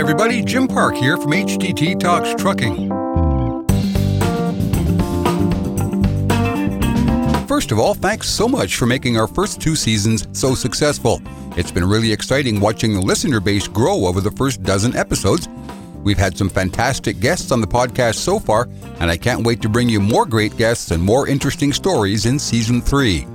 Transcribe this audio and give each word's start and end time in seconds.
everybody, 0.00 0.42
Jim 0.42 0.66
Park 0.66 0.94
here 0.94 1.18
from 1.18 1.32
HDT 1.32 2.00
Talks 2.00 2.34
Trucking. 2.40 2.88
First 7.46 7.70
of 7.70 7.78
all, 7.78 7.92
thanks 7.92 8.26
so 8.26 8.48
much 8.48 8.76
for 8.76 8.86
making 8.86 9.18
our 9.18 9.26
first 9.26 9.60
two 9.60 9.76
seasons 9.76 10.26
so 10.32 10.54
successful. 10.54 11.20
It's 11.54 11.70
been 11.70 11.84
really 11.84 12.10
exciting 12.10 12.60
watching 12.60 12.94
the 12.94 13.02
listener 13.02 13.40
base 13.40 13.68
grow 13.68 14.06
over 14.06 14.22
the 14.22 14.30
first 14.30 14.62
dozen 14.62 14.96
episodes. 14.96 15.50
We've 16.02 16.16
had 16.16 16.38
some 16.38 16.48
fantastic 16.48 17.20
guests 17.20 17.52
on 17.52 17.60
the 17.60 17.66
podcast 17.66 18.14
so 18.14 18.38
far, 18.38 18.70
and 19.00 19.10
I 19.10 19.18
can't 19.18 19.44
wait 19.44 19.60
to 19.60 19.68
bring 19.68 19.90
you 19.90 20.00
more 20.00 20.24
great 20.24 20.56
guests 20.56 20.92
and 20.92 21.02
more 21.02 21.28
interesting 21.28 21.74
stories 21.74 22.24
in 22.24 22.38
season 22.38 22.80
three. 22.80 23.26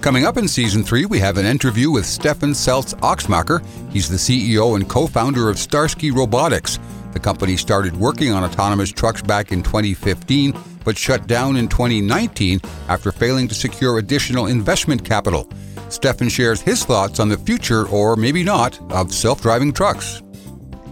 Coming 0.00 0.26
up 0.26 0.36
in 0.36 0.46
season 0.46 0.84
three, 0.84 1.06
we 1.06 1.18
have 1.18 1.38
an 1.38 1.44
interview 1.44 1.90
with 1.90 2.06
Stefan 2.06 2.50
Seltz 2.50 2.94
Axmacher. 3.00 3.66
He's 3.90 4.08
the 4.08 4.16
CEO 4.16 4.76
and 4.76 4.88
co 4.88 5.08
founder 5.08 5.50
of 5.50 5.58
Starsky 5.58 6.12
Robotics. 6.12 6.78
The 7.12 7.18
company 7.18 7.56
started 7.56 7.96
working 7.96 8.30
on 8.30 8.44
autonomous 8.44 8.92
trucks 8.92 9.22
back 9.22 9.50
in 9.50 9.60
2015, 9.60 10.56
but 10.84 10.96
shut 10.96 11.26
down 11.26 11.56
in 11.56 11.66
2019 11.66 12.60
after 12.88 13.10
failing 13.10 13.48
to 13.48 13.56
secure 13.56 13.98
additional 13.98 14.46
investment 14.46 15.04
capital. 15.04 15.50
Stefan 15.88 16.28
shares 16.28 16.60
his 16.60 16.84
thoughts 16.84 17.18
on 17.18 17.28
the 17.28 17.36
future, 17.36 17.88
or 17.88 18.14
maybe 18.14 18.44
not, 18.44 18.80
of 18.92 19.12
self 19.12 19.42
driving 19.42 19.72
trucks. 19.72 20.22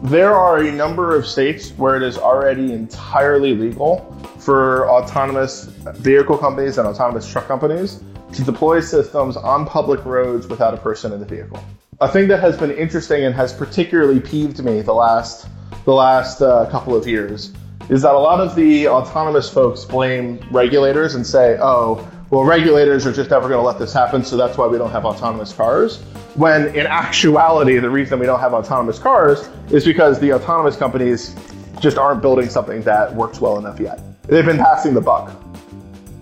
There 0.03 0.35
are 0.35 0.59
a 0.59 0.73
number 0.73 1.15
of 1.15 1.29
states 1.29 1.71
where 1.77 1.95
it 1.95 2.03
is 2.03 2.19
already 2.19 2.73
entirely 2.73 3.55
legal 3.55 4.01
for 4.41 4.91
autonomous 4.91 5.67
vehicle 5.95 6.39
companies 6.39 6.77
and 6.79 6.89
autonomous 6.89 7.31
truck 7.31 7.47
companies 7.47 8.03
to 8.37 8.45
deploy 8.45 8.81
systems 8.81 9.37
on 9.37 9.67
public 9.67 10.05
roads 10.05 10.47
without 10.47 10.75
a 10.75 10.77
person 10.77 11.13
in 11.13 11.21
the 11.21 11.27
vehicle. 11.27 11.63
A 12.01 12.09
thing 12.09 12.29
that 12.29 12.41
has 12.41 12.57
been 12.57 12.71
interesting 12.71 13.25
and 13.25 13.35
has 13.35 13.53
particularly 13.53 14.21
peeved 14.21 14.63
me 14.63 14.83
the 14.83 14.93
last 14.93 15.49
the 15.85 15.95
last 15.95 16.43
uh, 16.43 16.69
couple 16.71 16.95
of 16.95 17.07
years 17.07 17.53
is 17.89 18.03
that 18.03 18.15
a 18.15 18.19
lot 18.19 18.41
of 18.41 18.55
the 18.55 18.89
autonomous 18.89 19.49
folks 19.49 19.85
blame 19.85 20.39
regulators 20.51 21.15
and 21.15 21.27
say, 21.27 21.57
"Oh, 21.61 22.07
well, 22.31 22.45
regulators 22.45 23.07
are 23.07 23.13
just 23.13 23.31
never 23.31 23.49
going 23.49 23.61
to 23.61 23.67
let 23.67 23.79
this 23.79 23.93
happen, 23.93 24.25
so 24.25 24.37
that's 24.37 24.59
why 24.59 24.67
we 24.67 24.77
don't 24.77 24.91
have 24.91 25.05
autonomous 25.05 25.53
cars." 25.53 26.03
When 26.35 26.75
in 26.75 26.87
actuality, 26.87 27.79
the 27.79 27.89
reason 27.89 28.19
we 28.19 28.27
don't 28.27 28.41
have 28.41 28.53
autonomous 28.53 28.99
cars 28.99 29.49
is 29.71 29.85
because 29.85 30.21
the 30.21 30.35
autonomous 30.35 30.77
companies 30.77 31.35
just 31.81 31.97
aren't 31.97 32.21
building 32.21 32.49
something 32.49 32.83
that 32.83 33.15
works 33.15 33.41
well 33.41 33.59
enough 33.59 33.81
yet. 33.81 34.01
They've 34.25 34.45
been 34.45 34.59
passing 34.59 34.93
the 34.93 35.01
buck. 35.01 35.33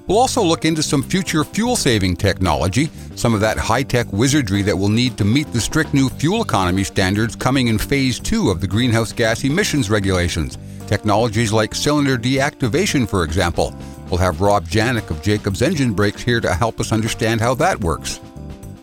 We'll 0.07 0.19
also 0.19 0.43
look 0.43 0.67
into 0.67 0.83
some 0.83 1.03
future 1.03 1.45
fuel 1.45 1.77
saving 1.77 2.17
technology, 2.17 2.91
some 3.15 3.33
of 3.33 3.41
that 3.41 3.57
high 3.57 3.83
tech 3.83 4.13
wizardry 4.13 4.61
that 4.61 4.77
will 4.77 4.91
need 4.91 5.17
to 5.17 5.25
meet 5.25 5.51
the 5.51 5.61
strict 5.61 5.95
new 5.95 6.11
fuel 6.11 6.43
economy 6.43 6.85
standards 6.85 7.35
coming 7.35 7.69
in 7.69 7.79
phase 7.79 8.21
two 8.21 8.51
of 8.51 8.61
the 8.61 8.67
greenhouse 8.67 9.13
gas 9.13 9.45
emissions 9.45 9.89
regulations. 9.89 10.59
Technologies 10.87 11.55
like 11.55 11.75
cylinder 11.75 12.19
deactivation, 12.19 13.09
for 13.09 13.25
example. 13.25 13.75
We'll 14.11 14.19
have 14.19 14.43
Rob 14.43 14.67
Janak 14.67 15.09
of 15.09 15.23
Jacobs 15.23 15.63
Engine 15.63 15.95
Brakes 15.95 16.21
here 16.21 16.41
to 16.41 16.53
help 16.53 16.81
us 16.81 16.93
understand 16.93 17.41
how 17.41 17.55
that 17.55 17.81
works. 17.81 18.21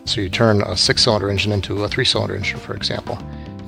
So 0.06 0.20
you 0.20 0.28
turn 0.28 0.62
a 0.62 0.76
six 0.76 1.04
cylinder 1.04 1.30
engine 1.30 1.52
into 1.52 1.84
a 1.84 1.88
three 1.88 2.04
cylinder 2.04 2.34
engine, 2.34 2.58
for 2.58 2.74
example. 2.74 3.16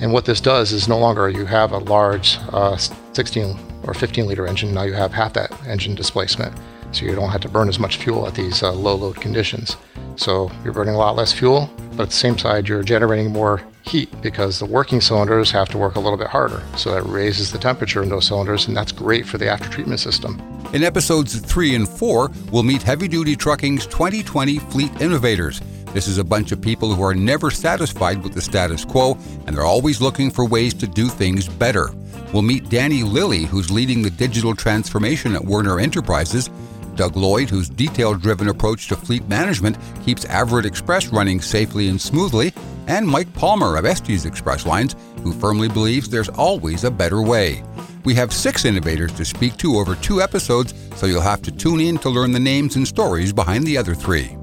And 0.01 0.13
what 0.13 0.25
this 0.25 0.41
does 0.41 0.73
is 0.73 0.89
no 0.89 0.99
longer 0.99 1.29
you 1.29 1.47
have 1.47 1.71
a 1.71 1.79
large 1.79 2.37
uh, 2.49 2.77
16 2.77 3.57
or 3.85 3.95
15 3.95 4.27
liter 4.27 4.45
engine, 4.45 4.75
now 4.75 4.83
you 4.83 4.95
have 4.95 5.13
half 5.13 5.35
that 5.35 5.53
engine 5.69 5.95
displacement 5.95 6.53
so 6.95 7.05
you 7.05 7.15
don't 7.15 7.31
have 7.31 7.41
to 7.43 7.49
burn 7.49 7.69
as 7.69 7.79
much 7.79 7.97
fuel 7.97 8.27
at 8.27 8.35
these 8.35 8.63
uh, 8.63 8.73
low 8.73 8.95
load 8.95 9.17
conditions. 9.17 9.77
So 10.17 10.51
you're 10.63 10.73
burning 10.73 10.95
a 10.95 10.99
lot 10.99 11.17
less 11.17 11.33
fuel, 11.33 11.71
but 11.93 12.05
at 12.05 12.09
the 12.11 12.17
same 12.17 12.39
side, 12.39 12.69
you're 12.69 12.83
generating 12.83 13.33
more 13.33 13.63
heat 13.83 14.09
because 14.23 14.59
the 14.59 14.67
working 14.67 15.01
cylinders 15.01 15.51
have 15.51 15.69
to 15.71 15.79
work 15.79 15.97
a 15.97 16.01
little 16.01 16.17
bit 16.17 16.29
harder. 16.29 16.63
So 16.77 16.93
that 16.95 17.03
raises 17.03 17.53
the 17.53 17.59
temperature 17.59 18.03
in 18.03 18.09
those 18.09 18.27
cylinders, 18.27 18.67
and 18.67 18.77
that's 18.77 18.93
great 18.93 19.27
for 19.27 19.39
the 19.39 19.49
after 19.49 19.69
treatment 19.69 20.01
system. 20.01 20.41
In 20.73 20.83
episodes 20.83 21.39
three 21.41 21.75
and 21.75 21.89
four, 21.89 22.31
we'll 22.51 22.63
meet 22.63 22.83
heavy 22.83 23.09
duty 23.09 23.37
trucking's 23.37 23.87
2020 23.87 24.59
fleet 24.59 25.01
innovators. 25.01 25.61
This 25.93 26.09
is 26.09 26.19
a 26.19 26.25
bunch 26.25 26.51
of 26.51 26.61
people 26.61 26.93
who 26.93 27.05
are 27.05 27.15
never 27.15 27.53
satisfied 27.53 28.23
with 28.25 28.35
the 28.35 28.41
status 28.41 28.85
quo, 28.85 29.17
and 29.47 29.57
they're 29.57 29.63
always 29.63 30.01
looking 30.01 30.31
for 30.31 30.45
ways 30.45 30.75
to 30.75 30.89
do 30.89 31.09
things 31.09 31.49
better. 31.49 31.93
We'll 32.33 32.43
meet 32.43 32.69
Danny 32.69 33.05
Lilly, 33.05 33.45
who's 33.45 33.71
leading 33.71 34.03
the 34.03 34.11
digital 34.11 34.57
transformation 34.57 35.37
at 35.37 35.45
Werner 35.45 35.79
Enterprises, 35.79 36.51
Doug 36.97 37.17
Lloyd, 37.17 37.51
whose 37.51 37.69
detail 37.69 38.15
driven 38.15 38.49
approach 38.49 38.89
to 38.89 38.97
fleet 38.97 39.27
management 39.29 39.77
keeps 40.05 40.25
Averitt 40.25 40.65
Express 40.65 41.09
running 41.09 41.41
safely 41.41 41.89
and 41.89 42.01
smoothly, 42.01 42.53
and 42.87 43.07
Mike 43.07 43.33
Palmer 43.35 43.77
of 43.77 43.85
Estes 43.85 44.25
Express 44.25 44.67
Lines, 44.67 44.97
who 45.23 45.33
firmly 45.33 45.69
believes 45.69 46.09
there's 46.09 46.29
always 46.31 46.85
a 46.85 46.91
better 46.91 47.23
way. 47.23 47.63
We 48.05 48.15
have 48.15 48.33
six 48.33 48.65
innovators 48.65 49.13
to 49.15 49.25
speak 49.25 49.57
to 49.59 49.77
over 49.77 49.95
two 49.97 50.21
episodes, 50.21 50.75
so 50.97 51.07
you'll 51.07 51.23
have 51.23 51.43
to 51.43 51.51
tune 51.53 51.81
in 51.81 51.99
to 51.99 52.11
learn 52.11 52.33
the 52.33 52.41
names 52.41 52.77
and 52.77 52.87
stories 52.87 53.33
behind 53.33 53.67
the 53.67 53.79
other 53.79 53.95
three. 53.95 54.37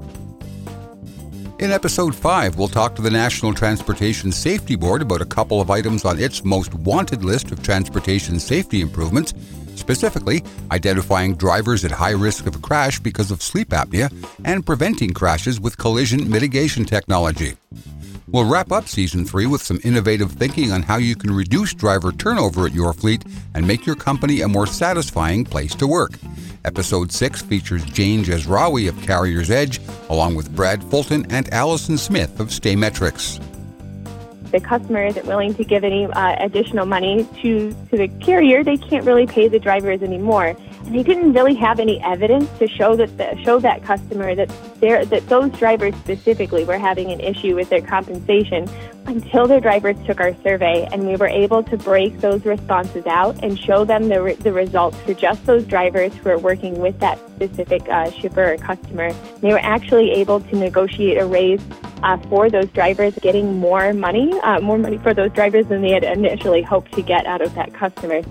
In 1.60 1.70
episode 1.70 2.12
5, 2.12 2.58
we'll 2.58 2.66
talk 2.66 2.96
to 2.96 3.02
the 3.02 3.10
National 3.10 3.54
Transportation 3.54 4.32
Safety 4.32 4.74
Board 4.74 5.00
about 5.00 5.22
a 5.22 5.24
couple 5.24 5.60
of 5.60 5.70
items 5.70 6.04
on 6.04 6.18
its 6.18 6.44
most 6.44 6.74
wanted 6.74 7.24
list 7.24 7.52
of 7.52 7.62
transportation 7.62 8.40
safety 8.40 8.80
improvements 8.80 9.32
specifically 9.82 10.42
identifying 10.70 11.34
drivers 11.34 11.84
at 11.84 11.90
high 11.90 12.16
risk 12.26 12.46
of 12.46 12.54
a 12.54 12.64
crash 12.68 13.00
because 13.00 13.32
of 13.32 13.42
sleep 13.42 13.70
apnea 13.70 14.08
and 14.44 14.64
preventing 14.64 15.12
crashes 15.12 15.60
with 15.60 15.76
collision 15.76 16.30
mitigation 16.30 16.84
technology. 16.84 17.54
We'll 18.28 18.48
wrap 18.48 18.70
up 18.70 18.86
season 18.86 19.24
three 19.26 19.46
with 19.46 19.60
some 19.60 19.80
innovative 19.82 20.30
thinking 20.32 20.70
on 20.72 20.82
how 20.84 20.98
you 20.98 21.16
can 21.16 21.34
reduce 21.34 21.74
driver 21.74 22.12
turnover 22.12 22.64
at 22.64 22.72
your 22.72 22.92
fleet 22.92 23.24
and 23.54 23.66
make 23.66 23.84
your 23.84 23.96
company 23.96 24.40
a 24.40 24.48
more 24.48 24.66
satisfying 24.66 25.44
place 25.44 25.74
to 25.74 25.86
work. 25.86 26.12
Episode 26.64 27.10
6 27.10 27.42
features 27.42 27.84
Jane 27.84 28.24
Jazrawy 28.24 28.88
of 28.88 29.02
Carrier's 29.02 29.50
Edge, 29.50 29.80
along 30.08 30.36
with 30.36 30.54
Brad 30.54 30.82
Fulton 30.84 31.26
and 31.30 31.52
Allison 31.52 31.98
Smith 31.98 32.38
of 32.38 32.48
Staymetrics 32.48 33.40
the 34.52 34.60
customer 34.60 35.04
isn't 35.04 35.26
willing 35.26 35.54
to 35.54 35.64
give 35.64 35.82
any 35.82 36.06
uh, 36.06 36.36
additional 36.38 36.86
money 36.86 37.26
to, 37.42 37.72
to 37.90 37.96
the 37.96 38.08
carrier, 38.20 38.62
they 38.62 38.76
can't 38.76 39.04
really 39.04 39.26
pay 39.26 39.48
the 39.48 39.58
drivers 39.58 40.02
anymore. 40.02 40.56
And 40.84 40.94
they 40.94 41.02
didn't 41.02 41.32
really 41.32 41.54
have 41.54 41.80
any 41.80 42.00
evidence 42.02 42.48
to 42.58 42.68
show 42.68 42.94
that 42.96 43.16
the, 43.16 43.36
show 43.42 43.58
that 43.60 43.82
customer 43.82 44.34
that 44.34 44.48
that 44.80 45.28
those 45.28 45.50
drivers 45.52 45.94
specifically 45.96 46.64
were 46.64 46.78
having 46.78 47.12
an 47.12 47.20
issue 47.20 47.54
with 47.54 47.70
their 47.70 47.80
compensation 47.80 48.68
until 49.06 49.46
their 49.46 49.60
drivers 49.60 49.96
took 50.06 50.20
our 50.20 50.34
survey 50.42 50.88
and 50.92 51.06
we 51.06 51.16
were 51.16 51.26
able 51.26 51.62
to 51.64 51.76
break 51.76 52.20
those 52.20 52.44
responses 52.44 53.06
out 53.06 53.42
and 53.42 53.58
show 53.58 53.84
them 53.84 54.08
the, 54.08 54.22
re- 54.22 54.34
the 54.34 54.52
results 54.52 54.96
for 55.00 55.14
just 55.14 55.44
those 55.46 55.64
drivers 55.64 56.14
who 56.14 56.30
are 56.30 56.38
working 56.38 56.78
with 56.78 56.98
that 57.00 57.18
specific 57.30 57.88
uh, 57.88 58.10
shipper 58.10 58.52
or 58.52 58.56
customer. 58.56 59.12
They 59.40 59.52
were 59.52 59.60
actually 59.62 60.10
able 60.12 60.40
to 60.40 60.56
negotiate 60.56 61.18
a 61.18 61.26
raise 61.26 61.60
uh, 62.02 62.16
for 62.28 62.50
those 62.50 62.68
drivers, 62.70 63.14
getting 63.20 63.58
more 63.58 63.92
money, 63.92 64.32
uh, 64.40 64.60
more 64.60 64.78
money 64.78 64.98
for 64.98 65.14
those 65.14 65.32
drivers 65.32 65.66
than 65.66 65.82
they 65.82 65.92
had 65.92 66.04
initially 66.04 66.62
hoped 66.62 66.92
to 66.92 67.02
get 67.02 67.26
out 67.26 67.40
of 67.40 67.54
that 67.54 67.74
customer. 67.74 68.22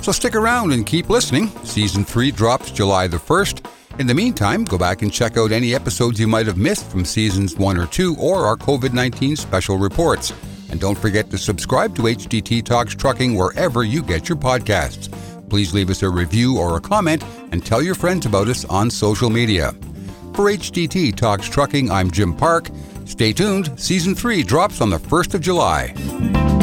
So 0.00 0.12
stick 0.12 0.34
around 0.34 0.72
and 0.72 0.86
keep 0.86 1.10
listening. 1.10 1.48
Season 1.64 2.04
3 2.04 2.30
drops 2.30 2.70
July 2.70 3.06
the 3.06 3.18
1st. 3.18 3.66
In 3.98 4.06
the 4.06 4.14
meantime, 4.14 4.64
go 4.64 4.78
back 4.78 5.02
and 5.02 5.12
check 5.12 5.36
out 5.36 5.52
any 5.52 5.74
episodes 5.74 6.18
you 6.18 6.28
might 6.28 6.46
have 6.46 6.56
missed 6.56 6.90
from 6.90 7.04
seasons 7.04 7.56
1 7.56 7.76
or 7.76 7.86
2 7.86 8.16
or 8.18 8.46
our 8.46 8.56
COVID 8.56 8.92
19 8.92 9.36
special 9.36 9.76
reports. 9.76 10.32
And 10.70 10.80
don't 10.80 10.96
forget 10.96 11.28
to 11.30 11.38
subscribe 11.38 11.96
to 11.96 12.02
HDT 12.02 12.64
Talks 12.64 12.94
Trucking 12.94 13.34
wherever 13.34 13.82
you 13.82 14.02
get 14.02 14.28
your 14.28 14.38
podcasts. 14.38 15.10
Please 15.50 15.74
leave 15.74 15.90
us 15.90 16.02
a 16.02 16.08
review 16.08 16.56
or 16.56 16.76
a 16.76 16.80
comment 16.80 17.24
and 17.50 17.66
tell 17.66 17.82
your 17.82 17.96
friends 17.96 18.24
about 18.24 18.48
us 18.48 18.64
on 18.66 18.88
social 18.88 19.28
media. 19.28 19.72
For 20.34 20.46
HDT 20.46 21.16
Talks 21.16 21.48
Trucking, 21.48 21.90
I'm 21.90 22.10
Jim 22.10 22.34
Park. 22.34 22.70
Stay 23.04 23.32
tuned, 23.32 23.78
Season 23.78 24.14
3 24.14 24.44
drops 24.44 24.80
on 24.80 24.90
the 24.90 24.98
1st 24.98 25.34
of 25.34 25.40
July. 25.40 26.59